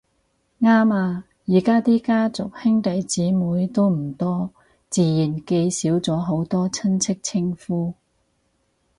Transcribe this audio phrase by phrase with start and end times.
[0.61, 4.49] 啱呀，而家啲家庭兄弟姊妹都唔多，
[4.89, 7.93] 自然記少咗好多親戚稱呼